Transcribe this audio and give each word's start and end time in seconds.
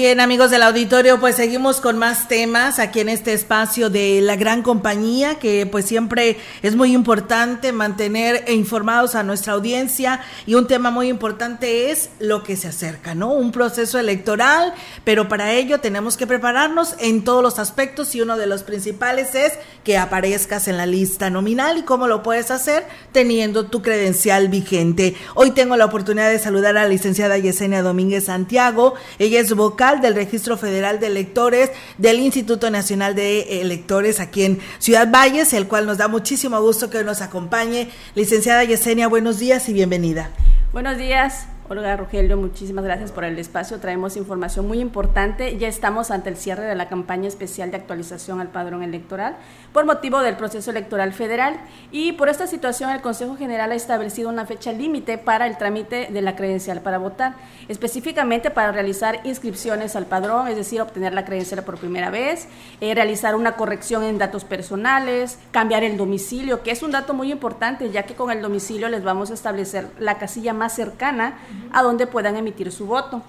Bien, 0.00 0.18
amigos 0.18 0.50
del 0.50 0.62
auditorio, 0.62 1.20
pues 1.20 1.36
seguimos 1.36 1.78
con 1.78 1.98
más 1.98 2.26
temas 2.26 2.78
aquí 2.78 3.00
en 3.00 3.10
este 3.10 3.34
espacio 3.34 3.90
de 3.90 4.22
la 4.22 4.34
gran 4.34 4.62
compañía, 4.62 5.34
que 5.34 5.66
pues 5.66 5.84
siempre 5.84 6.38
es 6.62 6.74
muy 6.74 6.94
importante 6.94 7.70
mantener 7.70 8.50
informados 8.50 9.14
a 9.14 9.22
nuestra 9.22 9.52
audiencia 9.52 10.22
y 10.46 10.54
un 10.54 10.66
tema 10.66 10.90
muy 10.90 11.08
importante 11.08 11.90
es 11.90 12.08
lo 12.18 12.42
que 12.44 12.56
se 12.56 12.68
acerca, 12.68 13.14
¿no? 13.14 13.34
Un 13.34 13.52
proceso 13.52 13.98
electoral, 13.98 14.72
pero 15.04 15.28
para 15.28 15.52
ello 15.52 15.80
tenemos 15.80 16.16
que 16.16 16.26
prepararnos 16.26 16.94
en 16.98 17.22
todos 17.22 17.42
los 17.42 17.58
aspectos 17.58 18.14
y 18.14 18.22
uno 18.22 18.38
de 18.38 18.46
los 18.46 18.62
principales 18.62 19.34
es 19.34 19.52
que 19.84 19.98
aparezcas 19.98 20.66
en 20.66 20.78
la 20.78 20.86
lista 20.86 21.28
nominal 21.28 21.76
y 21.76 21.82
cómo 21.82 22.06
lo 22.06 22.22
puedes 22.22 22.50
hacer 22.50 22.86
teniendo 23.12 23.66
tu 23.66 23.82
credencial 23.82 24.48
vigente. 24.48 25.14
Hoy 25.34 25.50
tengo 25.50 25.76
la 25.76 25.84
oportunidad 25.84 26.30
de 26.30 26.38
saludar 26.38 26.78
a 26.78 26.84
la 26.84 26.88
licenciada 26.88 27.36
Yesenia 27.36 27.82
Domínguez 27.82 28.24
Santiago, 28.24 28.94
ella 29.18 29.40
es 29.40 29.54
vocal 29.54 29.89
del 29.98 30.14
Registro 30.14 30.56
Federal 30.56 31.00
de 31.00 31.08
Electores 31.08 31.70
del 31.98 32.20
Instituto 32.20 32.70
Nacional 32.70 33.16
de 33.16 33.60
Electores 33.60 34.20
aquí 34.20 34.44
en 34.44 34.60
Ciudad 34.78 35.10
Valles, 35.10 35.52
el 35.52 35.66
cual 35.66 35.86
nos 35.86 35.98
da 35.98 36.06
muchísimo 36.06 36.60
gusto 36.60 36.88
que 36.88 37.02
nos 37.02 37.20
acompañe. 37.20 37.90
Licenciada 38.14 38.62
Yesenia, 38.64 39.08
buenos 39.08 39.38
días 39.38 39.68
y 39.68 39.72
bienvenida. 39.72 40.30
Buenos 40.72 40.96
días. 40.96 41.46
Olga 41.70 41.96
Rogelio, 41.96 42.36
muchísimas 42.36 42.84
gracias 42.84 43.12
por 43.12 43.22
el 43.22 43.38
espacio. 43.38 43.78
Traemos 43.78 44.16
información 44.16 44.66
muy 44.66 44.80
importante. 44.80 45.56
Ya 45.56 45.68
estamos 45.68 46.10
ante 46.10 46.28
el 46.28 46.36
cierre 46.36 46.64
de 46.64 46.74
la 46.74 46.88
campaña 46.88 47.28
especial 47.28 47.70
de 47.70 47.76
actualización 47.76 48.40
al 48.40 48.48
padrón 48.48 48.82
electoral 48.82 49.36
por 49.72 49.84
motivo 49.84 50.18
del 50.18 50.36
proceso 50.36 50.72
electoral 50.72 51.12
federal 51.12 51.60
y 51.92 52.10
por 52.14 52.28
esta 52.28 52.48
situación 52.48 52.90
el 52.90 53.00
Consejo 53.00 53.36
General 53.36 53.70
ha 53.70 53.76
establecido 53.76 54.30
una 54.30 54.46
fecha 54.46 54.72
límite 54.72 55.16
para 55.16 55.46
el 55.46 55.58
trámite 55.58 56.08
de 56.10 56.22
la 56.22 56.34
credencial 56.34 56.80
para 56.80 56.98
votar, 56.98 57.34
específicamente 57.68 58.50
para 58.50 58.72
realizar 58.72 59.20
inscripciones 59.22 59.94
al 59.94 60.06
padrón, 60.06 60.48
es 60.48 60.56
decir, 60.56 60.80
obtener 60.80 61.12
la 61.12 61.24
credencial 61.24 61.62
por 61.62 61.78
primera 61.78 62.10
vez, 62.10 62.48
eh, 62.80 62.92
realizar 62.96 63.36
una 63.36 63.52
corrección 63.52 64.02
en 64.02 64.18
datos 64.18 64.42
personales, 64.44 65.38
cambiar 65.52 65.84
el 65.84 65.96
domicilio, 65.96 66.64
que 66.64 66.72
es 66.72 66.82
un 66.82 66.90
dato 66.90 67.14
muy 67.14 67.30
importante, 67.30 67.90
ya 67.90 68.02
que 68.02 68.16
con 68.16 68.32
el 68.32 68.42
domicilio 68.42 68.88
les 68.88 69.04
vamos 69.04 69.30
a 69.30 69.34
establecer 69.34 69.86
la 70.00 70.18
casilla 70.18 70.52
más 70.52 70.74
cercana 70.74 71.38
a 71.72 71.82
donde 71.82 72.06
puedan 72.06 72.36
emitir 72.36 72.70
su 72.72 72.86
voto. 72.86 73.22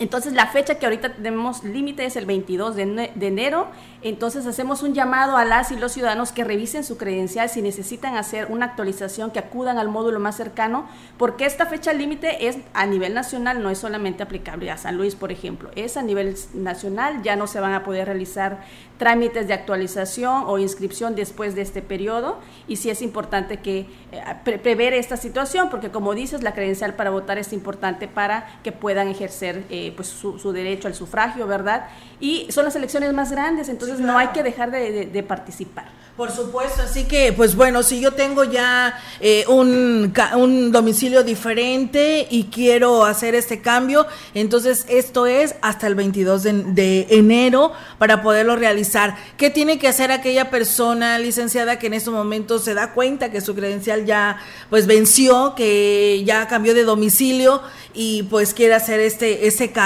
Entonces 0.00 0.32
la 0.32 0.46
fecha 0.46 0.76
que 0.76 0.86
ahorita 0.86 1.14
tenemos 1.14 1.64
límite 1.64 2.04
es 2.04 2.16
el 2.16 2.26
22 2.26 2.76
de, 2.76 3.12
enero, 3.20 3.68
entonces 4.02 4.46
hacemos 4.46 4.82
un 4.82 4.94
llamado 4.94 5.36
a 5.36 5.44
las 5.44 5.72
y 5.72 5.76
los 5.76 5.92
ciudadanos 5.92 6.32
que 6.32 6.44
revisen 6.44 6.84
su 6.84 6.96
credencial 6.96 7.48
si 7.48 7.62
necesitan 7.62 8.16
hacer 8.16 8.46
una 8.50 8.66
actualización, 8.66 9.30
que 9.30 9.40
acudan 9.40 9.78
al 9.78 9.88
módulo 9.88 10.20
más 10.20 10.36
cercano, 10.36 10.88
porque 11.16 11.46
esta 11.46 11.66
fecha 11.66 11.92
límite 11.92 12.48
es 12.48 12.58
a 12.74 12.86
nivel 12.86 13.14
nacional, 13.14 13.62
no 13.62 13.70
es 13.70 13.78
solamente 13.78 14.22
aplicable 14.22 14.70
a 14.70 14.78
San 14.78 14.96
Luis, 14.96 15.14
por 15.16 15.32
ejemplo, 15.32 15.70
es 15.74 15.96
a 15.96 16.02
nivel 16.02 16.36
nacional, 16.54 17.22
ya 17.22 17.36
no 17.36 17.46
se 17.46 17.60
van 17.60 17.74
a 17.74 17.82
poder 17.82 18.06
realizar 18.06 18.60
trámites 18.98 19.48
de 19.48 19.54
actualización 19.54 20.44
o 20.46 20.58
inscripción 20.58 21.14
después 21.14 21.54
de 21.54 21.62
este 21.62 21.80
periodo. 21.80 22.38
Y 22.66 22.76
sí 22.76 22.90
es 22.90 23.00
importante 23.00 23.58
que 23.58 23.86
eh, 24.12 24.58
prever 24.62 24.92
esta 24.92 25.16
situación 25.16 25.70
porque 25.70 25.90
como 25.90 26.14
dices 26.14 26.42
la 26.42 26.52
credencial 26.52 26.94
para 26.94 27.10
votar 27.10 27.38
es 27.38 27.52
importante 27.52 28.08
para 28.08 28.60
que 28.62 28.72
puedan 28.72 29.08
ejercer 29.08 29.64
eh, 29.70 29.87
pues 29.90 30.08
su, 30.08 30.52
derecho 30.52 30.88
al 30.88 30.94
sufragio 30.94 31.46
verdad 31.46 31.88
y 32.20 32.50
son 32.50 32.64
las 32.64 32.76
elecciones 32.76 33.12
más 33.12 33.30
grandes 33.30 33.68
entonces 33.68 34.00
no 34.00 34.18
hay 34.18 34.28
que 34.28 34.42
dejar 34.42 34.70
de 34.70 35.24
participar. 35.26 35.86
Por 36.18 36.32
supuesto, 36.32 36.82
así 36.82 37.04
que, 37.04 37.32
pues 37.32 37.54
bueno, 37.54 37.84
si 37.84 38.00
yo 38.00 38.10
tengo 38.10 38.42
ya 38.42 38.98
eh, 39.20 39.44
un, 39.46 40.12
un, 40.34 40.72
domicilio 40.72 41.22
diferente 41.22 42.26
y 42.28 42.46
quiero 42.46 43.04
hacer 43.04 43.36
este 43.36 43.60
cambio, 43.60 44.04
entonces 44.34 44.84
esto 44.88 45.28
es 45.28 45.54
hasta 45.62 45.86
el 45.86 45.94
22 45.94 46.42
de, 46.42 47.06
enero 47.10 47.70
para 47.98 48.20
poderlo 48.20 48.56
realizar. 48.56 49.14
¿Qué 49.36 49.48
tiene 49.50 49.78
que 49.78 49.86
hacer 49.86 50.10
aquella 50.10 50.50
persona 50.50 51.20
licenciada 51.20 51.78
que 51.78 51.86
en 51.86 51.94
estos 51.94 52.12
momentos 52.12 52.64
se 52.64 52.74
da 52.74 52.94
cuenta 52.94 53.30
que 53.30 53.40
su 53.40 53.54
credencial 53.54 54.04
ya 54.04 54.38
pues 54.70 54.88
venció, 54.88 55.54
que 55.54 56.24
ya 56.26 56.48
cambió 56.48 56.74
de 56.74 56.82
domicilio 56.82 57.62
y 57.94 58.24
pues 58.24 58.54
quiere 58.54 58.74
hacer 58.74 58.98
este 58.98 59.46
ese 59.46 59.70
cambio 59.70 59.77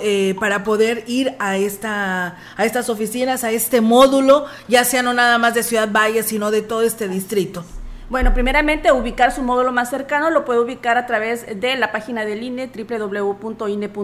eh, 0.00 0.34
para 0.38 0.64
poder 0.64 1.04
ir 1.06 1.34
a 1.38 1.56
esta 1.56 2.36
a 2.56 2.64
estas 2.64 2.88
oficinas, 2.88 3.44
a 3.44 3.50
este 3.50 3.80
módulo, 3.80 4.46
ya 4.68 4.84
sea 4.84 5.02
no 5.02 5.14
nada 5.14 5.38
más 5.38 5.54
de 5.54 5.62
Ciudad 5.62 5.90
Valle, 5.90 6.22
sino 6.22 6.50
de 6.50 6.62
todo 6.62 6.82
este 6.82 7.08
distrito. 7.08 7.64
Bueno, 8.08 8.32
primeramente 8.32 8.92
ubicar 8.92 9.32
su 9.32 9.42
módulo 9.42 9.72
más 9.72 9.90
cercano 9.90 10.30
lo 10.30 10.44
puede 10.44 10.60
ubicar 10.60 10.96
a 10.96 11.06
través 11.06 11.60
de 11.60 11.74
la 11.74 11.90
página 11.90 12.24
del 12.24 12.44
INE 12.44 12.70
www.ine.mx 12.72 13.96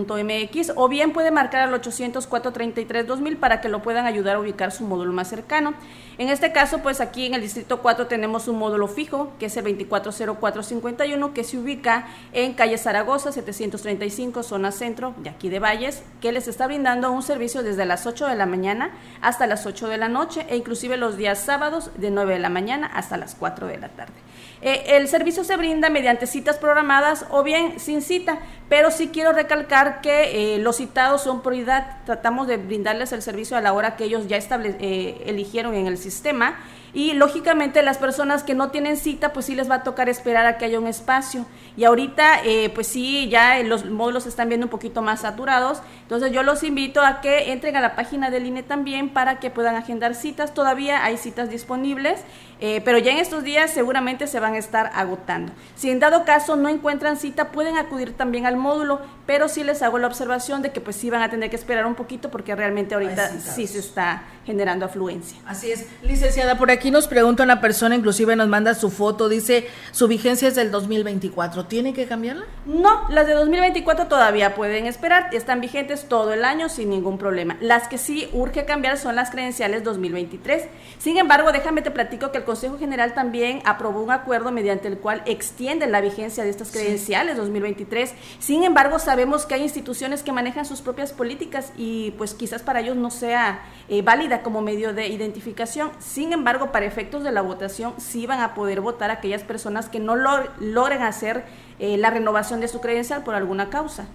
o 0.75 0.89
bien 0.89 1.13
puede 1.13 1.31
marcar 1.31 1.61
al 1.61 1.73
800 1.73 2.27
433 2.27 3.07
2000 3.07 3.37
para 3.37 3.61
que 3.61 3.69
lo 3.69 3.81
puedan 3.81 4.05
ayudar 4.07 4.35
a 4.35 4.41
ubicar 4.41 4.73
su 4.73 4.83
módulo 4.83 5.13
más 5.13 5.29
cercano. 5.29 5.75
En 6.19 6.31
este 6.31 6.51
caso, 6.51 6.81
pues 6.81 7.01
aquí 7.01 7.27
en 7.27 7.35
el 7.35 7.43
distrito 7.43 7.81
4 7.81 8.09
tenemos 8.09 8.49
un 8.49 8.59
módulo 8.59 8.89
fijo 8.89 9.35
que 9.39 9.47
es 9.47 9.57
el 9.57 9.63
240451 9.63 11.33
que 11.33 11.45
se 11.45 11.59
ubica 11.59 12.09
en 12.33 12.55
calle 12.55 12.79
Zaragoza 12.79 13.31
735 13.31 14.43
zona 14.43 14.73
centro 14.73 15.15
de 15.19 15.31
aquí 15.31 15.49
de 15.49 15.61
Valles, 15.61 16.03
que 16.21 16.33
les 16.33 16.49
está 16.49 16.67
brindando 16.67 17.13
un 17.13 17.23
servicio 17.23 17.63
desde 17.63 17.87
las 17.87 18.05
8 18.05 18.27
de 18.27 18.35
la 18.35 18.47
mañana 18.47 18.91
hasta 19.21 19.47
las 19.47 19.65
8 19.65 19.87
de 19.87 19.99
la 19.99 20.09
noche 20.09 20.45
e 20.49 20.57
inclusive 20.57 20.97
los 20.97 21.17
días 21.17 21.39
sábados 21.39 21.93
de 21.97 22.11
9 22.11 22.33
de 22.35 22.41
la 22.41 22.49
mañana 22.49 22.89
hasta 22.89 23.17
las 23.17 23.37
4 23.37 23.69
de 23.69 23.79
la 23.79 23.92
tarde. 23.93 24.23
Eh, 24.65 24.97
el 24.97 25.09
servicio 25.09 25.43
se 25.43 25.57
brinda 25.57 25.91
mediante 25.91 26.29
citas 26.29 26.57
programadas 26.57 27.27
o 27.31 27.43
bien 27.43 27.81
sin 27.81 28.01
cita, 28.01 28.39
pero 28.69 28.93
sí 28.93 29.09
quiero 29.09 29.33
recalcar 29.33 30.01
que 30.01 30.55
eh, 30.55 30.59
los 30.59 30.77
citados 30.77 31.23
son 31.23 31.43
prioridad. 31.43 32.05
Tratamos 32.07 32.47
de 32.47 32.59
brindarles 32.59 33.11
el 33.11 33.23
servicio 33.23 33.57
a 33.57 33.61
la 33.61 33.73
hora 33.73 33.97
que 33.97 34.05
ellos 34.05 34.29
ya 34.29 34.39
eh, 34.39 35.23
eligieron 35.27 35.75
en 35.75 35.89
el 35.89 35.99
sistema 35.99 36.61
y 36.95 37.15
lógicamente 37.15 37.83
las 37.83 37.99
personas 37.99 38.45
que 38.45 38.55
no 38.55 38.71
tienen 38.71 38.97
cita, 38.97 39.33
pues 39.33 39.47
sí 39.47 39.57
les 39.57 39.69
va 39.69 39.77
a 39.77 39.83
tocar 39.83 40.09
esperar 40.09 40.47
a 40.47 40.59
que 40.59 40.67
haya 40.67 40.79
un 40.79 40.87
espacio. 40.87 41.47
Y 41.75 41.85
ahorita, 41.85 42.43
pues 42.75 42.87
sí, 42.87 43.31
ya 43.31 43.59
los 43.63 43.87
módulos 43.87 44.27
están 44.27 44.51
viendo 44.51 44.67
un 44.67 44.71
poquito 44.71 45.01
más 45.01 45.23
saturados. 45.23 45.81
Entonces 46.03 46.33
yo 46.33 46.43
los 46.43 46.63
invito 46.63 47.01
a 47.01 47.23
que 47.23 47.51
entren 47.51 47.77
a 47.77 47.81
la 47.81 47.97
página 47.97 48.29
del 48.29 48.45
INE 48.45 48.63
también 48.63 49.09
para 49.09 49.41
que 49.41 49.49
puedan 49.49 49.75
agendar 49.75 50.15
citas. 50.15 50.53
Todavía 50.53 51.03
hay 51.03 51.17
citas 51.17 51.49
disponibles, 51.49 52.21
eh, 52.65 52.81
pero 52.85 52.97
ya 52.99 53.11
en 53.11 53.19
estos 53.19 53.43
días 53.43 53.73
seguramente 53.73 54.29
se 54.29 54.39
van 54.39 54.55
a 54.55 54.59
estar 54.59 54.93
agotando. 54.95 55.51
Si 55.75 55.91
en 55.91 55.99
dado 55.99 56.25
caso 56.25 56.55
no 56.55 56.69
encuentran 56.69 57.17
cita, 57.17 57.51
pueden 57.51 57.77
acudir 57.77 58.13
también 58.13 58.47
al 58.47 58.57
módulo, 58.57 59.01
pero 59.27 59.49
sí 59.49 59.65
les 59.65 59.83
hago 59.83 59.99
la 59.99 60.07
observación 60.07 60.63
de 60.63 60.71
que 60.71 60.81
pues 60.81 60.95
sí 60.95 61.11
van 61.11 61.23
a 61.23 61.29
tener 61.29 61.51
que 61.51 61.57
esperar 61.57 61.87
un 61.87 61.97
poquito 61.97 62.31
porque 62.31 62.55
realmente 62.55 62.95
ahorita 62.95 63.31
sí 63.41 63.67
se 63.67 63.81
está 63.81 64.23
generando 64.47 64.87
afluencia. 64.87 65.39
Así 65.45 65.73
es. 65.73 65.87
Licenciada, 66.03 66.57
por 66.57 66.71
aquí 66.71 66.93
nos 66.93 67.09
pregunta 67.09 67.43
una 67.43 67.61
persona, 67.61 67.97
inclusive 67.97 68.37
nos 68.37 68.47
manda 68.47 68.75
su 68.75 68.91
foto, 68.91 69.29
dice, 69.29 69.67
su 69.91 70.07
vigencia 70.07 70.47
es 70.47 70.55
del 70.55 70.71
2024, 70.71 71.67
¿tiene 71.67 71.93
que 71.93 72.07
cambiarla? 72.07 72.45
No, 72.65 73.09
las 73.09 73.27
de 73.27 73.33
2024 73.35 74.07
todavía 74.07 74.55
pueden 74.55 74.87
esperar, 74.87 75.35
están 75.35 75.61
vigentes 75.61 76.09
todo 76.09 76.33
el 76.33 76.45
año 76.45 76.69
sin 76.69 76.91
ningún 76.91 77.19
problema. 77.19 77.57
Las 77.61 77.89
que 77.89 77.99
sí 77.99 78.29
urge 78.33 78.65
cambiar 78.65 78.99
son 78.99 79.17
las 79.17 79.31
credenciales 79.31 79.83
2023. 79.83 80.65
Sin 80.99 81.19
embargo, 81.19 81.51
déjame 81.51 81.83
te 81.83 81.91
platico 81.91 82.31
que 82.31 82.39
el 82.39 82.45
Consejo 82.53 82.77
General 82.77 83.15
también 83.15 83.63
aprobó 83.65 84.03
un 84.03 84.11
acuerdo 84.11 84.53
mediante 84.53 84.87
el 84.87 84.99
cual 84.99 85.23
extiende 85.25 85.87
la 85.87 86.03
vigencia 86.03 86.45
de 86.45 86.51
estas 86.51 86.71
credenciales 86.71 87.39
2023. 87.39 88.13
Sin 88.41 88.63
embargo, 88.63 88.99
sabemos 88.99 89.47
que 89.47 89.55
hay 89.55 89.63
instituciones 89.63 90.23
que 90.23 90.33
manejan 90.33 90.67
sus 90.67 90.83
propias 90.83 91.15
políticas 91.15 91.73
y 91.79 92.11
pues 92.19 92.35
quizás 92.35 92.61
para 92.61 92.81
ellos 92.81 92.95
no 92.95 93.11
sea 93.11 93.63
eh, 93.89 94.03
válida 94.03 94.43
como 94.43 94.61
medio 94.61 94.93
de 94.93 95.09
identificación. 95.09 95.93
Sin 95.99 96.35
embargo, 96.35 96.73
para 96.73 96.85
efectos 96.85 97.25
de 97.25 97.33
la 97.33 97.41
votación, 97.41 97.95
sí 97.97 98.27
van 98.27 98.41
a 98.41 98.53
poder 98.53 98.83
votar 98.83 99.11
aquellas 99.11 99.45
personas 99.45 99.89
que 99.89 99.99
no 99.99 100.15
logren 100.15 101.01
hacer 101.01 101.47
eh, 101.79 101.97
la 101.97 102.11
renovación 102.11 102.61
de 102.61 102.69
su 102.69 102.83
credencial 102.83 103.25
por 103.25 103.35
alguna 103.35 103.71
causa. 103.71 104.09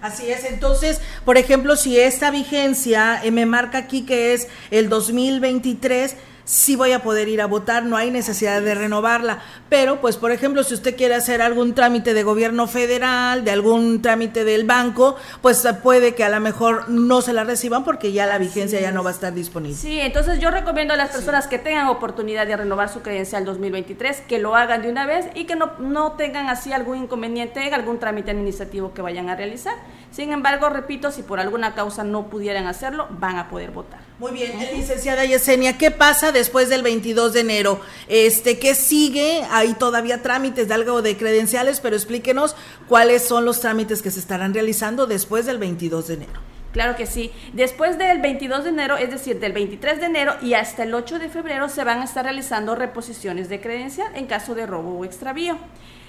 Así 0.00 0.30
es, 0.30 0.44
entonces, 0.44 1.00
por 1.26 1.36
ejemplo, 1.36 1.76
si 1.76 1.98
esta 1.98 2.30
vigencia 2.30 3.20
eh, 3.22 3.32
me 3.32 3.44
marca 3.44 3.78
aquí 3.78 4.06
que 4.06 4.32
es 4.32 4.48
el 4.70 4.88
2023, 4.88 6.16
sí 6.50 6.74
voy 6.74 6.90
a 6.90 7.02
poder 7.02 7.28
ir 7.28 7.40
a 7.40 7.46
votar, 7.46 7.84
no 7.84 7.96
hay 7.96 8.10
necesidad 8.10 8.60
de 8.60 8.74
renovarla. 8.74 9.38
Pero, 9.68 10.00
pues, 10.00 10.16
por 10.16 10.32
ejemplo, 10.32 10.64
si 10.64 10.74
usted 10.74 10.96
quiere 10.96 11.14
hacer 11.14 11.42
algún 11.42 11.74
trámite 11.74 12.12
de 12.12 12.24
gobierno 12.24 12.66
federal, 12.66 13.44
de 13.44 13.52
algún 13.52 14.02
trámite 14.02 14.42
del 14.42 14.64
banco, 14.64 15.16
pues 15.42 15.64
puede 15.80 16.16
que 16.16 16.24
a 16.24 16.28
lo 16.28 16.40
mejor 16.40 16.88
no 16.88 17.22
se 17.22 17.32
la 17.32 17.44
reciban 17.44 17.84
porque 17.84 18.10
ya 18.10 18.26
la 18.26 18.38
vigencia 18.38 18.80
ya 18.80 18.90
no 18.90 19.04
va 19.04 19.10
a 19.10 19.12
estar 19.12 19.32
disponible. 19.32 19.76
Sí, 19.76 20.00
entonces 20.00 20.40
yo 20.40 20.50
recomiendo 20.50 20.92
a 20.92 20.96
las 20.96 21.10
personas 21.10 21.46
que 21.46 21.58
tengan 21.58 21.86
oportunidad 21.86 22.48
de 22.48 22.56
renovar 22.56 22.88
su 22.88 23.00
credencial 23.00 23.44
2023 23.44 24.22
que 24.22 24.40
lo 24.40 24.56
hagan 24.56 24.82
de 24.82 24.90
una 24.90 25.06
vez 25.06 25.26
y 25.36 25.44
que 25.44 25.54
no, 25.54 25.70
no 25.78 26.12
tengan 26.12 26.48
así 26.48 26.72
algún 26.72 26.98
inconveniente 26.98 27.64
en 27.64 27.74
algún 27.74 28.00
trámite 28.00 28.32
administrativo 28.32 28.92
que 28.92 29.02
vayan 29.02 29.28
a 29.28 29.36
realizar. 29.36 29.74
Sin 30.10 30.32
embargo, 30.32 30.68
repito, 30.68 31.12
si 31.12 31.22
por 31.22 31.38
alguna 31.38 31.76
causa 31.76 32.02
no 32.02 32.26
pudieran 32.26 32.66
hacerlo, 32.66 33.06
van 33.10 33.36
a 33.36 33.48
poder 33.48 33.70
votar. 33.70 34.09
Muy 34.20 34.32
bien, 34.32 34.52
licenciada 34.74 35.24
Yesenia, 35.24 35.78
¿qué 35.78 35.90
pasa 35.90 36.30
después 36.30 36.68
del 36.68 36.82
22 36.82 37.32
de 37.32 37.40
enero? 37.40 37.80
Este, 38.06 38.58
¿qué 38.58 38.74
sigue? 38.74 39.46
Hay 39.50 39.72
todavía 39.72 40.20
trámites 40.20 40.68
de 40.68 40.74
algo 40.74 41.00
de 41.00 41.16
credenciales, 41.16 41.80
pero 41.80 41.96
explíquenos 41.96 42.54
cuáles 42.86 43.22
son 43.22 43.46
los 43.46 43.60
trámites 43.60 44.02
que 44.02 44.10
se 44.10 44.20
estarán 44.20 44.52
realizando 44.52 45.06
después 45.06 45.46
del 45.46 45.56
22 45.56 46.08
de 46.08 46.14
enero. 46.14 46.40
Claro 46.74 46.96
que 46.96 47.06
sí. 47.06 47.32
Después 47.54 47.96
del 47.96 48.20
22 48.20 48.64
de 48.64 48.68
enero, 48.68 48.98
es 48.98 49.10
decir, 49.10 49.40
del 49.40 49.54
23 49.54 50.00
de 50.00 50.06
enero 50.06 50.34
y 50.42 50.52
hasta 50.52 50.82
el 50.82 50.92
8 50.92 51.18
de 51.18 51.30
febrero 51.30 51.70
se 51.70 51.82
van 51.84 52.00
a 52.00 52.04
estar 52.04 52.22
realizando 52.26 52.74
reposiciones 52.74 53.48
de 53.48 53.62
credencial 53.62 54.14
en 54.14 54.26
caso 54.26 54.54
de 54.54 54.66
robo 54.66 54.98
o 54.98 55.06
extravío. 55.06 55.56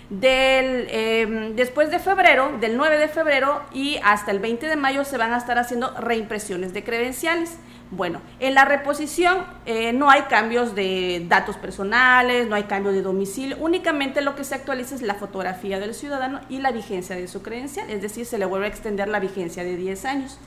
Del, 0.09 0.87
em, 0.89 1.55
después 1.55 1.89
de 1.89 1.99
febrero, 1.99 2.57
del 2.59 2.75
9 2.75 2.97
de 2.97 3.07
febrero 3.07 3.61
y 3.73 3.97
hasta 4.03 4.31
el 4.31 4.39
20 4.39 4.67
de 4.67 4.75
mayo 4.75 5.05
se 5.05 5.15
van 5.15 5.31
a 5.31 5.37
estar 5.37 5.57
haciendo 5.57 5.95
reimpresiones 5.97 6.73
de 6.73 6.83
credenciales. 6.83 7.51
Bueno, 7.91 8.21
en 8.39 8.55
la 8.55 8.63
reposición 8.63 9.45
eh, 9.65 9.91
no 9.91 10.09
hay 10.09 10.21
cambios 10.23 10.75
de 10.75 11.25
datos 11.27 11.57
personales, 11.57 12.47
no 12.47 12.55
hay 12.55 12.63
cambio 12.63 12.93
de 12.93 13.01
domicilio, 13.01 13.57
únicamente 13.59 14.21
lo 14.21 14.33
que 14.37 14.45
se 14.45 14.55
actualiza 14.55 14.95
es 14.95 15.01
la 15.01 15.15
fotografía 15.15 15.77
del 15.77 15.93
ciudadano 15.93 16.39
y 16.47 16.59
la 16.59 16.71
vigencia 16.71 17.17
de 17.17 17.27
su 17.27 17.41
credencial, 17.41 17.89
es 17.89 18.01
decir, 18.01 18.25
se 18.25 18.37
le 18.37 18.45
vuelve 18.45 18.67
a 18.67 18.69
extender 18.69 19.09
la 19.09 19.19
vigencia 19.19 19.65
de 19.65 19.75
10 19.75 20.05
años. 20.05 20.39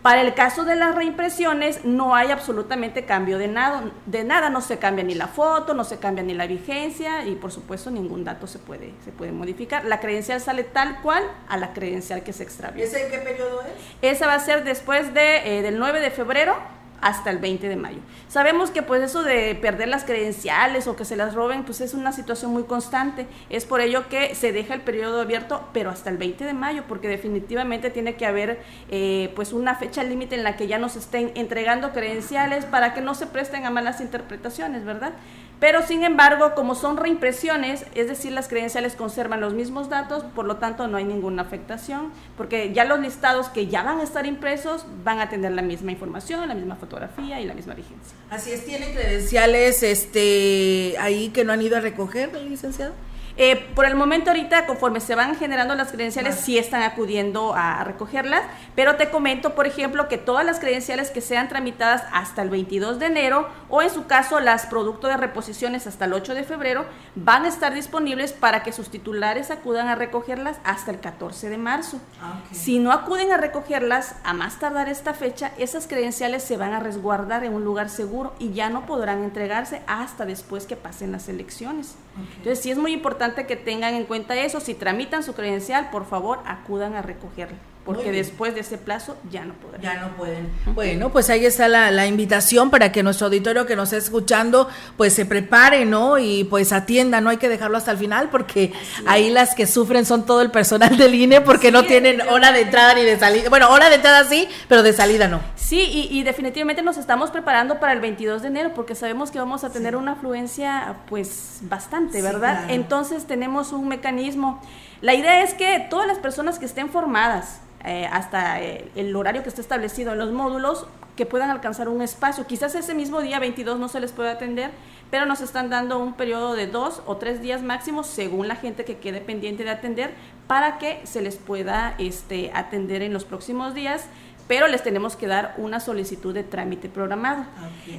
Para 0.00 0.22
el 0.22 0.32
caso 0.32 0.64
de 0.64 0.76
las 0.76 0.94
reimpresiones 0.94 1.84
no 1.84 2.14
hay 2.14 2.30
absolutamente 2.30 3.04
cambio 3.04 3.36
de 3.36 3.48
nada, 3.48 3.84
de 4.06 4.24
nada, 4.24 4.48
no 4.48 4.62
se 4.62 4.78
cambia 4.78 5.04
ni 5.04 5.14
la 5.14 5.28
foto, 5.28 5.74
no 5.74 5.84
se 5.84 5.98
cambia 5.98 6.24
ni 6.24 6.32
la 6.32 6.46
vigencia 6.46 7.26
y 7.26 7.34
por 7.34 7.52
supuesto 7.52 7.90
ningún 7.90 8.24
dato 8.24 8.46
se 8.46 8.58
puede, 8.58 8.94
se 9.04 9.12
puede 9.12 9.32
modificar. 9.32 9.84
La 9.84 10.00
credencial 10.00 10.40
sale 10.40 10.64
tal 10.64 11.02
cual 11.02 11.22
a 11.48 11.58
la 11.58 11.74
credencial 11.74 12.22
que 12.22 12.32
se 12.32 12.44
extravió. 12.44 12.82
¿Y 12.82 12.86
ese 12.86 13.04
en 13.04 13.10
qué 13.10 13.18
periodo 13.18 13.60
es? 13.60 14.16
Esa 14.16 14.26
va 14.26 14.34
a 14.34 14.40
ser 14.40 14.64
después 14.64 15.12
de, 15.12 15.58
eh, 15.58 15.62
del 15.62 15.78
9 15.78 16.00
de 16.00 16.10
febrero 16.10 16.77
hasta 17.00 17.30
el 17.30 17.38
20 17.38 17.68
de 17.68 17.76
mayo. 17.76 17.98
Sabemos 18.28 18.70
que 18.70 18.82
pues 18.82 19.02
eso 19.02 19.22
de 19.22 19.54
perder 19.54 19.88
las 19.88 20.04
credenciales 20.04 20.86
o 20.86 20.96
que 20.96 21.04
se 21.04 21.16
las 21.16 21.34
roben 21.34 21.64
pues 21.64 21.80
es 21.80 21.94
una 21.94 22.12
situación 22.12 22.52
muy 22.52 22.64
constante. 22.64 23.26
Es 23.50 23.64
por 23.64 23.80
ello 23.80 24.08
que 24.08 24.34
se 24.34 24.52
deja 24.52 24.74
el 24.74 24.80
periodo 24.80 25.20
abierto 25.20 25.68
pero 25.72 25.90
hasta 25.90 26.10
el 26.10 26.18
20 26.18 26.44
de 26.44 26.52
mayo 26.52 26.84
porque 26.88 27.08
definitivamente 27.08 27.90
tiene 27.90 28.14
que 28.16 28.26
haber 28.26 28.60
eh, 28.90 29.32
pues 29.36 29.52
una 29.52 29.74
fecha 29.74 30.02
límite 30.02 30.34
en 30.34 30.44
la 30.44 30.56
que 30.56 30.66
ya 30.66 30.78
nos 30.78 30.96
estén 30.96 31.32
entregando 31.34 31.92
credenciales 31.92 32.64
para 32.64 32.94
que 32.94 33.00
no 33.00 33.14
se 33.14 33.26
presten 33.26 33.66
a 33.66 33.70
malas 33.70 34.00
interpretaciones, 34.00 34.84
¿verdad? 34.84 35.12
Pero 35.60 35.84
sin 35.86 36.04
embargo, 36.04 36.54
como 36.54 36.74
son 36.74 36.96
reimpresiones, 36.96 37.84
es 37.94 38.08
decir, 38.08 38.32
las 38.32 38.46
credenciales 38.48 38.94
conservan 38.94 39.40
los 39.40 39.54
mismos 39.54 39.88
datos, 39.88 40.22
por 40.34 40.44
lo 40.44 40.56
tanto 40.56 40.86
no 40.86 40.96
hay 40.96 41.04
ninguna 41.04 41.42
afectación, 41.42 42.12
porque 42.36 42.72
ya 42.72 42.84
los 42.84 43.00
listados 43.00 43.48
que 43.48 43.66
ya 43.66 43.82
van 43.82 43.98
a 43.98 44.04
estar 44.04 44.24
impresos 44.26 44.86
van 45.04 45.20
a 45.20 45.28
tener 45.28 45.52
la 45.52 45.62
misma 45.62 45.90
información, 45.90 46.46
la 46.46 46.54
misma 46.54 46.76
fotografía 46.76 47.40
y 47.40 47.44
la 47.44 47.54
misma 47.54 47.74
vigencia. 47.74 48.16
Así 48.30 48.52
es, 48.52 48.64
¿tienen 48.64 48.92
credenciales 48.92 49.82
este, 49.82 50.94
ahí 51.00 51.30
que 51.30 51.44
no 51.44 51.52
han 51.52 51.62
ido 51.62 51.76
a 51.76 51.80
recoger, 51.80 52.32
licenciado? 52.34 52.92
Eh, 53.40 53.54
por 53.76 53.84
el 53.84 53.94
momento 53.94 54.30
ahorita, 54.30 54.66
conforme 54.66 54.98
se 54.98 55.14
van 55.14 55.36
generando 55.36 55.76
las 55.76 55.92
credenciales, 55.92 56.34
sí 56.34 56.58
están 56.58 56.82
acudiendo 56.82 57.54
a, 57.54 57.84
recogerlas, 57.84 58.42
pero 58.74 58.96
te 58.96 59.10
comento, 59.10 59.54
por 59.54 59.68
ejemplo, 59.68 60.08
que 60.08 60.18
todas 60.18 60.44
las 60.44 60.58
credenciales 60.58 61.12
que 61.12 61.20
sean 61.20 61.46
tramitadas 61.46 62.02
hasta 62.12 62.42
el 62.42 62.50
22 62.50 62.98
de 62.98 63.06
enero 63.06 63.48
o 63.68 63.80
en 63.80 63.90
su 63.90 64.08
caso 64.08 64.40
las 64.40 64.66
producto 64.66 65.06
de 65.06 65.16
reposiciones 65.16 65.86
hasta 65.86 66.06
el 66.06 66.14
8 66.14 66.34
de 66.34 66.42
febrero 66.42 66.84
van 67.14 67.44
a 67.44 67.48
estar 67.48 67.72
disponibles 67.72 68.32
para 68.32 68.64
que 68.64 68.72
sus 68.72 68.90
titulares 68.90 69.52
acudan 69.52 69.86
a 69.86 69.94
recogerlas 69.94 70.58
hasta 70.64 70.90
el 70.90 70.98
14 70.98 71.48
de 71.48 71.58
marzo. 71.58 72.00
Ah, 72.20 72.40
si 72.50 72.80
no 72.80 72.90
acuden 72.90 73.30
a 73.30 73.36
recogerlas 73.36 74.16
a 74.24 74.32
más 74.32 74.58
tardar 74.58 74.88
esta 74.88 75.14
fecha, 75.14 75.52
esas 75.58 75.86
credenciales 75.86 76.42
se 76.42 76.56
van 76.56 76.72
a 76.72 76.80
resguardar 76.80 77.44
en 77.44 77.54
un 77.54 77.64
lugar 77.64 77.88
seguro 77.88 78.34
y 78.40 78.52
ya 78.52 78.68
no 78.68 78.84
podrán 78.84 79.22
entregarse 79.22 79.80
hasta 79.86 80.26
después 80.26 80.66
que 80.66 80.74
pasen 80.74 81.12
las 81.12 81.28
elecciones. 81.28 81.94
Entonces 82.38 82.60
sí 82.60 82.72
es 82.72 82.78
muy 82.78 82.92
importante 82.92 83.27
que 83.34 83.56
tengan 83.56 83.94
en 83.94 84.04
cuenta 84.04 84.34
eso. 84.36 84.60
Si 84.60 84.74
tramitan 84.74 85.22
su 85.22 85.34
credencial, 85.34 85.90
por 85.90 86.06
favor, 86.06 86.40
acudan 86.46 86.94
a 86.94 87.02
recogerla 87.02 87.58
porque 87.88 88.12
después 88.12 88.54
de 88.54 88.60
ese 88.60 88.76
plazo 88.76 89.16
ya 89.30 89.46
no 89.46 89.54
podrán. 89.54 89.80
Ya 89.80 89.94
no 89.94 90.14
pueden. 90.14 90.50
Bueno, 90.74 91.08
pues 91.08 91.30
ahí 91.30 91.46
está 91.46 91.68
la, 91.68 92.06
invitación 92.06 92.68
para 92.68 92.92
que 92.92 93.02
nuestro 93.02 93.28
auditorio 93.28 93.64
que 93.64 93.76
nos 93.76 93.94
está 93.94 94.04
escuchando, 94.04 94.68
pues 94.98 95.14
se 95.14 95.24
prepare, 95.24 95.86
¿no? 95.86 96.18
Y 96.18 96.44
pues 96.44 96.74
atienda, 96.74 97.22
no 97.22 97.30
hay 97.30 97.38
que 97.38 97.48
dejarlo 97.48 97.78
hasta 97.78 97.92
el 97.92 97.96
final, 97.96 98.28
porque 98.28 98.74
ahí 99.06 99.30
las 99.30 99.54
que 99.54 99.66
sufren 99.66 100.04
son 100.04 100.26
todo 100.26 100.42
el 100.42 100.50
personal 100.50 100.98
del 100.98 101.14
INE, 101.14 101.40
porque 101.40 101.72
no 101.72 101.84
tienen 101.84 102.20
hora 102.28 102.52
de 102.52 102.60
entrada 102.60 102.92
ni 102.92 103.04
de 103.04 103.18
salida. 103.18 103.48
Bueno, 103.48 103.70
hora 103.70 103.88
de 103.88 103.94
entrada 103.94 104.22
sí, 104.24 104.46
pero 104.68 104.82
de 104.82 104.92
salida 104.92 105.26
no. 105.26 105.40
Sí, 105.56 106.08
y, 106.10 106.22
definitivamente 106.24 106.82
nos 106.82 106.98
estamos 106.98 107.30
preparando 107.30 107.80
para 107.80 107.94
el 107.94 108.00
22 108.00 108.42
de 108.42 108.48
enero, 108.48 108.72
porque 108.74 108.94
sabemos 108.96 109.30
que 109.30 109.38
vamos 109.38 109.64
a 109.64 109.70
tener 109.70 109.96
una 109.96 110.12
afluencia, 110.12 110.96
pues, 111.08 111.60
bastante, 111.62 112.20
¿verdad? 112.20 112.66
Entonces 112.68 113.24
tenemos 113.26 113.72
un 113.72 113.88
mecanismo. 113.88 114.60
La 115.00 115.14
idea 115.14 115.42
es 115.42 115.54
que 115.54 115.86
todas 115.88 116.06
las 116.06 116.18
personas 116.18 116.58
que 116.58 116.64
estén 116.64 116.88
formadas, 116.88 117.60
eh, 117.84 118.08
hasta 118.10 118.60
eh, 118.60 118.90
el 118.96 119.14
horario 119.14 119.44
que 119.44 119.48
está 119.48 119.60
establecido 119.60 120.12
en 120.12 120.18
los 120.18 120.32
módulos 120.32 120.86
que 121.14 121.26
puedan 121.26 121.50
alcanzar 121.50 121.88
un 121.88 122.02
espacio. 122.02 122.46
Quizás 122.46 122.74
ese 122.74 122.94
mismo 122.94 123.20
día 123.20 123.38
22 123.38 123.78
no 123.78 123.88
se 123.88 124.00
les 124.00 124.12
puede 124.12 124.30
atender, 124.30 124.70
pero 125.10 125.26
nos 125.26 125.40
están 125.40 125.70
dando 125.70 125.98
un 125.98 126.14
periodo 126.14 126.54
de 126.54 126.66
dos 126.66 127.02
o 127.06 127.16
tres 127.16 127.40
días 127.40 127.62
máximo 127.62 128.02
según 128.02 128.48
la 128.48 128.56
gente 128.56 128.84
que 128.84 128.98
quede 128.98 129.20
pendiente 129.20 129.64
de 129.64 129.70
atender 129.70 130.12
para 130.48 130.78
que 130.78 131.00
se 131.04 131.22
les 131.22 131.36
pueda 131.36 131.94
este, 131.98 132.50
atender 132.54 133.02
en 133.02 133.12
los 133.12 133.24
próximos 133.24 133.74
días 133.74 134.06
pero 134.48 134.66
les 134.66 134.82
tenemos 134.82 135.14
que 135.14 135.26
dar 135.26 135.54
una 135.58 135.78
solicitud 135.78 136.32
de 136.32 136.42
trámite 136.42 136.88
programado. 136.88 137.44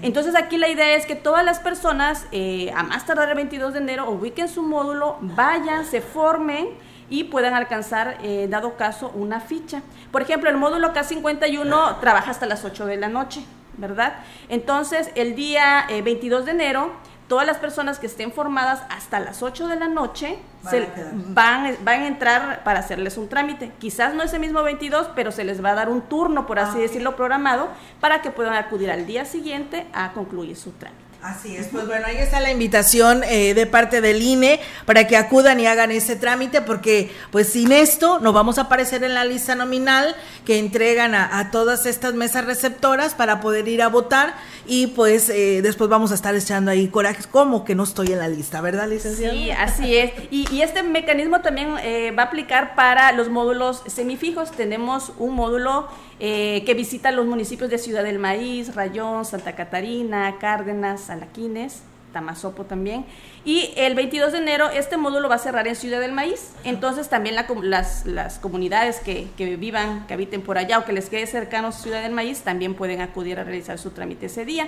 Entonces 0.02 0.36
aquí 0.36 0.58
la 0.58 0.68
idea 0.68 0.96
es 0.96 1.06
que 1.06 1.16
todas 1.16 1.46
las 1.46 1.60
personas, 1.60 2.26
eh, 2.32 2.72
a 2.76 2.82
más 2.82 3.06
tardar 3.06 3.30
el 3.30 3.36
22 3.36 3.74
de 3.74 3.80
enero, 3.80 4.10
ubiquen 4.10 4.50
su 4.50 4.64
módulo, 4.64 5.18
vayan, 5.22 5.86
se 5.86 6.02
formen, 6.02 6.70
y 7.10 7.26
puedan 7.26 7.54
alcanzar, 7.54 8.18
eh, 8.24 8.48
dado 8.50 8.76
caso, 8.78 9.12
una 9.16 9.40
ficha. 9.40 9.82
Por 10.12 10.22
ejemplo, 10.22 10.50
el 10.50 10.58
módulo 10.58 10.94
K51 10.94 12.00
trabaja 12.00 12.32
hasta 12.32 12.46
las 12.46 12.66
8 12.66 12.86
de 12.86 12.98
la 12.98 13.08
noche, 13.08 13.44
¿verdad? 13.78 14.16
Entonces, 14.50 15.12
el 15.16 15.36
día 15.36 15.86
22 15.90 16.42
eh, 16.42 16.46
de 16.46 16.52
enero, 16.52 16.92
todas 17.28 17.46
las 17.46 17.58
personas 17.58 18.00
que 18.00 18.08
estén 18.08 18.32
formadas 18.32 18.84
hasta 18.90 19.20
las 19.20 19.42
8 19.44 19.68
de 19.68 19.76
la 19.76 19.88
noche 19.88 20.40
van, 20.64 21.66
a 21.66 21.72
van, 21.82 22.02
a 22.02 22.08
entrar 22.08 22.64
para 22.64 22.80
hacerles 22.80 23.18
un 23.18 23.30
trámite. 23.30 23.72
Quizás 23.80 24.14
no 24.14 24.24
ese 24.24 24.40
mismo 24.40 24.64
22, 24.64 25.12
pero 25.16 25.32
se 25.32 25.44
les 25.44 25.64
va 25.64 25.72
a 25.72 25.76
dar 25.76 25.90
un 25.90 26.02
turno, 26.02 26.46
por 26.46 26.60
así 26.60 26.78
ah, 26.78 26.82
decirlo, 26.82 27.16
programado, 27.16 27.70
para 28.00 28.22
que 28.22 28.32
puedan 28.32 28.56
acudir 28.56 28.92
al 28.92 29.06
día 29.06 29.26
siguiente 29.26 29.88
a 29.94 30.12
concluir 30.12 30.58
su 30.58 30.72
trámite. 30.72 31.09
Así 31.22 31.58
es, 31.58 31.68
pues 31.68 31.86
bueno, 31.86 32.06
ahí 32.08 32.16
está 32.16 32.40
la 32.40 32.50
invitación 32.50 33.26
eh, 33.26 33.54
de 33.54 33.66
parte 33.66 34.00
del 34.00 34.22
INE 34.22 34.62
para 34.86 35.06
que 35.06 35.18
acudan 35.18 35.60
y 35.60 35.68
hagan 35.68 35.92
ese 35.92 36.16
trámite, 36.16 36.62
porque 36.62 37.12
pues 37.30 37.50
sin 37.50 37.74
esto 37.74 38.20
no 38.20 38.32
vamos 38.32 38.58
a 38.58 38.62
aparecer 38.62 39.04
en 39.04 39.14
la 39.14 39.26
lista 39.26 39.54
nominal 39.54 40.16
que 40.46 40.60
entregan 40.60 41.16
a, 41.16 41.52
todas 41.52 41.86
estas 41.86 42.14
mesas 42.14 42.46
receptoras 42.46 43.16
para 43.16 43.42
poder 43.42 43.68
ir 43.68 43.82
a 43.82 43.90
votar 43.90 44.34
y 44.66 44.88
pues 44.88 45.30
eh, 45.30 45.62
después 45.62 45.90
vamos 45.90 46.12
a 46.14 46.16
estar 46.16 46.34
echando 46.36 46.72
ahí 46.72 46.88
corajes, 46.88 47.28
como 47.28 47.66
que 47.66 47.76
no 47.76 47.84
estoy 47.84 48.14
en 48.14 48.20
la 48.20 48.30
lista, 48.30 48.62
¿verdad, 48.62 48.88
licenciada? 48.88 49.34
Sí, 49.34 49.52
así 49.52 49.98
es. 49.98 50.12
Y, 50.32 50.62
este 50.62 50.84
mecanismo 50.84 51.42
también 51.42 51.76
eh, 51.82 52.12
va 52.18 52.24
a 52.24 52.26
aplicar 52.28 52.76
para 52.76 53.12
los 53.12 53.30
módulos 53.30 53.84
semifijos. 53.88 54.52
Tenemos 54.52 55.12
un 55.18 55.36
módulo 55.36 55.88
eh, 56.22 56.64
que 56.66 56.74
visita 56.74 57.12
los 57.12 57.26
municipios 57.26 57.70
de 57.70 57.78
Ciudad 57.78 58.04
del 58.04 58.20
Maíz, 58.20 58.76
Rayón, 58.76 59.24
Santa 59.24 59.56
Catarina, 59.56 60.36
Cárdenas, 60.38 61.09
Alaquines, 61.10 61.84
Tamazopo 62.12 62.66
también. 62.66 63.06
Y 63.46 63.72
el 63.76 63.96
22 63.96 64.32
de 64.32 64.40
enero 64.40 64.70
este 64.70 64.98
módulo 64.98 65.30
va 65.30 65.36
a 65.36 65.40
cerrar 65.40 65.68
en 65.68 65.76
Ciudad 65.76 66.00
del 66.00 66.12
Maíz. 66.12 66.54
Entonces 66.64 67.10
también 67.10 67.36
las, 67.36 68.06
las, 68.06 68.40
comunidades 68.40 69.00
que, 69.00 69.28
que, 69.38 69.56
vivan, 69.56 70.06
que 70.08 70.14
habiten 70.14 70.42
por 70.42 70.58
allá 70.58 70.80
o 70.80 70.86
que 70.86 70.94
les 70.94 71.10
quede 71.10 71.28
cercano 71.28 71.72
Ciudad 71.72 72.02
del 72.02 72.12
Maíz 72.12 72.42
también 72.42 72.76
pueden 72.76 73.02
acudir 73.02 73.40
a 73.40 73.44
realizar 73.44 73.78
su 73.80 73.92
trámite 73.92 74.28
ese 74.28 74.46
día. 74.46 74.68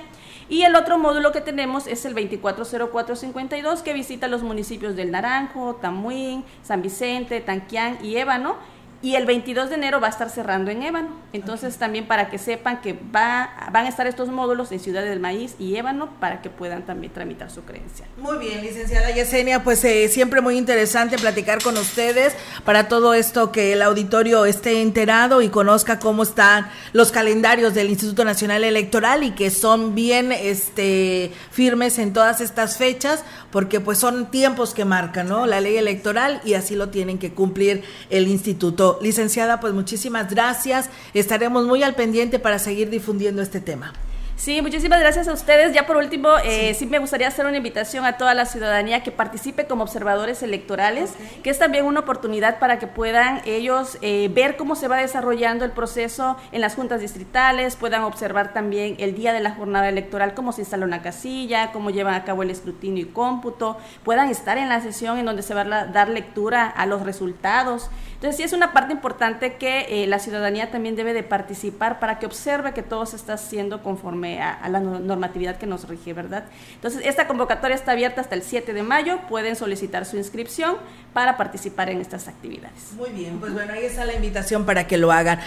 Y 0.50 0.64
el 0.64 0.76
otro 0.76 0.98
módulo 0.98 1.32
que 1.32 1.42
tenemos 1.42 1.88
es 1.88 2.06
el 2.06 2.14
240452 2.14 3.82
que 3.82 3.94
visita 3.94 4.28
los 4.28 4.44
municipios 4.44 4.96
del 4.96 5.12
Naranjo, 5.12 5.76
Tamuín, 5.82 6.44
San 6.64 6.82
Vicente, 6.82 7.42
Tanquián 7.42 7.98
y 8.04 8.18
Ébano 8.18 8.58
y 9.02 9.16
el 9.16 9.26
22 9.26 9.70
de 9.70 9.76
enero 9.76 10.00
va 10.00 10.08
a 10.08 10.10
estar 10.12 10.30
cerrando 10.30 10.70
en 10.70 10.84
Ébano. 10.84 11.10
Entonces 11.34 11.78
también 11.78 12.06
para 12.06 12.30
que 12.30 12.38
sepan 12.38 12.82
que 12.82 12.94
va, 12.94 13.50
van 13.72 13.86
a 13.86 13.90
estar 13.90 14.06
estos 14.06 14.30
módulos 14.30 14.72
en 14.72 14.80
Ciudad 14.80 15.04
del 15.04 15.20
Maíz 15.20 15.56
y 15.58 15.76
Ébano 15.76 16.10
para 16.20 16.42
que 16.42 16.50
puedan 16.50 16.84
también 16.86 17.12
tramitar 17.12 17.50
su 17.50 17.64
creencia. 17.64 18.06
Muy 18.18 18.38
bien, 18.38 18.62
licenciada 18.62 19.10
Yesenia, 19.12 19.64
pues 19.64 19.84
eh, 19.86 20.08
siempre 20.10 20.42
muy 20.42 20.58
interesante 20.58 21.18
platicar 21.18 21.64
con 21.64 21.78
ustedes 21.78 22.34
para 22.64 22.88
todo 22.88 23.14
esto 23.14 23.52
que 23.52 23.74
el 23.74 23.82
auditorio 23.82 24.46
esté 24.46 24.82
enterado 24.82 25.42
y 25.42 25.50
conozca 25.50 26.00
cómo 26.00 26.24
están 26.24 26.70
los 26.94 27.12
calendarios 27.12 27.74
del 27.74 27.90
Instituto 27.90 28.24
Nacional 28.24 28.64
Electoral 28.64 29.24
y 29.24 29.32
que 29.32 29.50
son 29.50 29.96
bien 29.96 30.32
este 30.32 31.32
firmes 31.52 31.98
en 31.98 32.14
todas 32.14 32.42
estas 32.42 32.78
fechas 32.78 33.24
porque 33.52 33.80
pues 33.80 33.98
son 33.98 34.30
tiempos 34.32 34.74
que 34.74 34.86
marcan, 34.86 35.28
¿no? 35.28 35.46
La 35.46 35.60
ley 35.60 35.78
electoral 35.78 36.42
y 36.46 36.54
así 36.54 36.76
lo 36.76 36.90
tienen 36.90 37.18
que 37.18 37.34
cumplir 37.34 37.84
el 38.10 38.28
instituto 38.28 38.91
Licenciada, 39.02 39.60
pues 39.60 39.74
muchísimas 39.74 40.30
gracias. 40.30 40.90
Estaremos 41.14 41.66
muy 41.66 41.84
al 41.84 41.96
pendiente 41.96 42.40
para 42.40 42.60
seguir 42.60 42.90
difundiendo 42.90 43.42
este 43.42 43.62
tema. 43.62 43.94
Sí, 44.42 44.60
muchísimas 44.64 45.00
gracias 45.00 45.28
a 45.28 45.34
ustedes. 45.34 45.72
Ya 45.72 45.86
por 45.86 45.98
último, 45.98 46.30
eh, 46.44 46.74
sí. 46.74 46.88
me 46.88 46.98
gustaría 46.98 47.28
hacer 47.28 47.46
una 47.46 47.58
invitación 47.58 48.06
a 48.06 48.18
toda 48.18 48.34
la 48.34 48.48
ciudadanía 48.48 49.04
que 49.04 49.12
participe 49.12 49.68
como 49.68 49.84
observadores 49.84 50.42
electorales, 50.42 51.14
que 51.44 51.52
es 51.52 51.60
también 51.60 51.86
una 51.86 52.00
oportunidad 52.00 52.58
para 52.58 52.80
que 52.80 52.88
puedan 52.88 53.44
ellos 53.46 54.00
eh, 54.02 54.32
ver 54.34 54.58
cómo 54.58 54.76
se 54.76 54.88
va 54.88 54.98
desarrollando 54.98 55.64
el 55.64 55.70
proceso 55.70 56.38
en 56.52 56.62
las 56.62 56.74
juntas 56.74 57.02
distritales, 57.02 57.76
puedan 57.76 58.02
observar 58.02 58.52
también 58.52 58.96
el 58.98 59.14
día 59.14 59.32
de 59.32 59.42
la 59.42 59.52
jornada 59.52 59.88
electoral, 59.90 60.34
cómo 60.34 60.54
se 60.54 60.62
instala 60.62 60.88
una 60.88 61.04
casilla, 61.04 61.72
cómo 61.72 61.92
llevan 61.92 62.16
a 62.16 62.24
cabo 62.24 62.42
el 62.42 62.50
escrutinio 62.50 63.04
y 63.04 63.10
cómputo, 63.10 63.78
puedan 64.04 64.30
estar 64.32 64.58
en 64.58 64.70
la 64.70 64.82
sesión 64.82 65.20
en 65.20 65.26
donde 65.28 65.44
se 65.44 65.54
va 65.54 65.62
a 65.62 65.86
dar 65.86 66.10
lectura 66.10 66.66
a 66.66 66.88
los 66.88 67.04
resultados. 67.04 67.92
Entonces 68.22 68.38
sí 68.38 68.44
es 68.44 68.54
una 68.54 68.72
parte 68.72 68.94
importante 68.94 69.56
que 69.56 70.04
eh, 70.04 70.06
la 70.06 70.20
ciudadanía 70.20 70.70
también 70.70 70.96
debe 70.96 71.12
de 71.12 71.24
participar 71.24 72.00
para 72.00 72.20
que 72.20 72.28
observe 72.28 72.72
que 72.72 72.84
todo 72.84 73.08
se 73.08 73.16
está 73.16 73.34
haciendo 73.34 73.82
conforme 73.82 74.44
a, 74.44 74.70
la 74.70 74.80
normatividad 74.80 75.58
que 75.58 75.66
nos 75.66 75.90
rige, 75.90 76.14
¿verdad? 76.14 76.46
Entonces 76.76 77.02
esta 77.04 77.26
convocatoria 77.26 77.74
está 77.74 77.94
abierta 77.94 78.22
hasta 78.22 78.36
el 78.36 78.44
7 78.44 78.74
de 78.74 78.84
mayo, 78.84 79.22
pueden 79.28 79.56
solicitar 79.56 80.06
su 80.06 80.18
inscripción 80.18 80.78
para 81.14 81.36
participar 81.36 81.90
en 81.90 82.00
estas 82.00 82.28
actividades. 82.28 82.94
Muy 82.94 83.10
bien, 83.10 83.40
pues 83.40 83.54
bueno, 83.54 83.74
ahí 83.74 83.86
está 83.86 84.06
la 84.06 84.14
invitación 84.14 84.68
para 84.68 84.86
que 84.86 84.98
lo 84.98 85.12
hagan. 85.12 85.40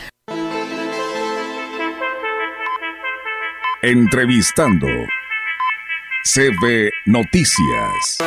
Entrevistando 3.83 4.89
CB 6.25 6.91
Noticias. 7.07 8.19